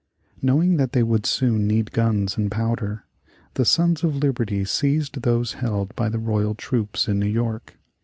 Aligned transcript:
]Knowing 0.41 0.77
that 0.77 0.93
they 0.93 1.03
would 1.03 1.27
soon 1.27 1.67
need 1.67 1.91
guns 1.91 2.35
and 2.35 2.49
powder, 2.49 3.03
the 3.53 3.63
Sons 3.63 4.03
of 4.03 4.15
Liberty 4.15 4.65
seized 4.65 5.21
those 5.21 5.53
held 5.53 5.95
by 5.95 6.09
the 6.09 6.17
royal 6.17 6.55
troops 6.55 7.07
in 7.07 7.19
New 7.19 7.29
York. 7.29 7.77